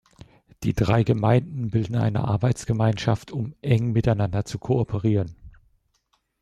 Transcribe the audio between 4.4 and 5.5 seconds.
zu kooperieren.